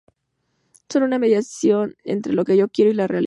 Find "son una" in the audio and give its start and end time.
0.89-1.19